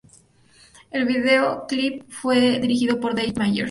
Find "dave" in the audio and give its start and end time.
3.13-3.33